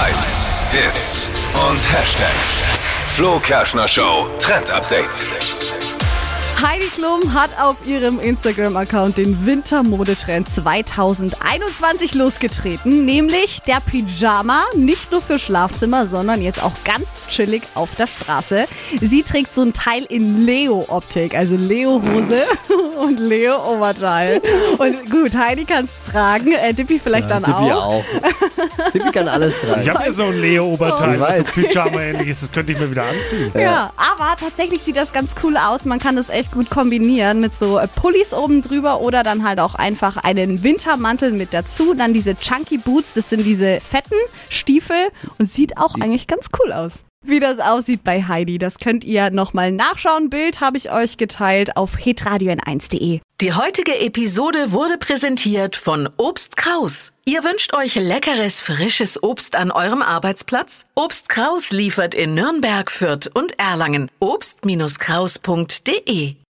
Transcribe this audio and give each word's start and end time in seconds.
Hypes, 0.00 0.46
Hits 0.72 1.28
und 1.68 1.92
Hashtags. 1.92 2.64
Flo 3.10 3.38
Kerschner 3.38 3.86
Show 3.86 4.30
Trend 4.38 4.70
Update. 4.70 5.26
Heidi 6.62 6.86
Klum 6.94 7.34
hat 7.34 7.50
auf 7.60 7.86
ihrem 7.86 8.18
Instagram-Account 8.18 9.18
den 9.18 9.44
Wintermodetrend 9.44 10.48
2021 10.48 12.14
losgetreten, 12.14 13.04
nämlich 13.04 13.60
der 13.62 13.80
Pyjama, 13.80 14.64
nicht 14.74 15.10
nur 15.10 15.20
für 15.20 15.38
Schlafzimmer, 15.38 16.06
sondern 16.06 16.40
jetzt 16.40 16.62
auch 16.62 16.74
ganz 16.84 17.06
chillig 17.28 17.62
auf 17.74 17.94
der 17.94 18.06
Straße. 18.06 18.66
Sie 19.00 19.22
trägt 19.22 19.54
so 19.54 19.62
ein 19.62 19.72
Teil 19.72 20.04
in 20.04 20.44
Leo-Optik, 20.46 21.34
also 21.34 21.56
Leo-Hose 21.56 22.44
und 23.00 23.18
Leo-Oberteil. 23.20 24.42
Und 24.78 25.10
gut, 25.10 25.34
Heidi 25.34 25.64
kann 25.64 25.86
es 25.86 26.10
tragen, 26.12 26.52
äh, 26.52 26.74
Dippy 26.74 26.98
vielleicht 26.98 27.30
dann 27.30 27.42
Tippi 27.42 27.72
auch. 27.72 27.86
auch. 27.86 28.04
Tippi 28.92 29.10
kann 29.10 29.28
alles 29.28 29.60
tragen. 29.60 29.80
Ich 29.82 29.88
habe 29.88 30.04
ja 30.04 30.12
so 30.12 30.24
ein 30.24 30.40
Leo-Oberteil, 30.40 31.14
Ich 31.14 31.20
was 31.20 31.36
so. 31.38 31.44
Pyjama-ähnlich 31.44 32.28
ist. 32.28 32.42
Das 32.42 32.52
könnte 32.52 32.72
ich 32.72 32.78
mir 32.78 32.90
wieder 32.90 33.04
anziehen. 33.04 33.52
Ja, 33.54 33.92
aber 33.96 34.36
tatsächlich 34.38 34.82
sieht 34.82 34.96
das 34.96 35.12
ganz 35.12 35.30
cool 35.42 35.56
aus. 35.56 35.84
Man 35.84 35.98
kann 35.98 36.16
das 36.16 36.28
echt 36.30 36.52
gut 36.52 36.70
kombinieren 36.70 37.40
mit 37.40 37.56
so 37.56 37.78
äh, 37.78 37.88
Pullis 37.88 38.32
oben 38.32 38.62
drüber 38.62 39.00
oder 39.00 39.22
dann 39.22 39.44
halt 39.46 39.60
auch 39.60 39.74
einfach 39.74 40.16
einen 40.16 40.62
Wintermantel 40.62 41.32
mit 41.32 41.54
dazu. 41.54 41.94
Dann 41.94 42.12
diese 42.12 42.36
Chunky 42.36 42.78
Boots, 42.78 43.12
das 43.14 43.28
sind 43.30 43.44
diese 43.44 43.80
fetten 43.80 44.14
Stiefel 44.48 45.08
und 45.38 45.50
sieht 45.50 45.76
auch 45.78 45.94
eigentlich 46.00 46.26
ganz 46.26 46.46
cool 46.62 46.72
aus. 46.72 47.00
Wie 47.22 47.38
das 47.38 47.58
aussieht 47.58 48.02
bei 48.02 48.22
Heidi, 48.22 48.56
das 48.58 48.78
könnt 48.78 49.04
ihr 49.04 49.28
nochmal 49.30 49.72
nachschauen. 49.72 50.30
Bild 50.30 50.60
habe 50.60 50.78
ich 50.78 50.90
euch 50.90 51.18
geteilt 51.18 51.76
auf 51.76 51.96
hitradio1.de. 51.96 53.20
Die 53.40 53.52
heutige 53.52 54.00
Episode 54.00 54.72
wurde 54.72 54.98
präsentiert 54.98 55.76
von 55.76 56.08
Obst 56.16 56.56
Kraus. 56.56 57.12
Ihr 57.26 57.44
wünscht 57.44 57.74
euch 57.74 57.94
leckeres, 57.94 58.62
frisches 58.62 59.22
Obst 59.22 59.54
an 59.54 59.70
eurem 59.70 60.02
Arbeitsplatz? 60.02 60.86
Obst 60.94 61.28
Kraus 61.28 61.70
liefert 61.70 62.14
in 62.14 62.34
Nürnberg, 62.34 62.90
Fürth 62.90 63.30
und 63.32 63.58
Erlangen. 63.58 64.10
Obst-Kraus.de 64.18 66.34